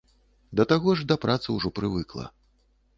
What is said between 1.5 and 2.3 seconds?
ўжо прывыкла.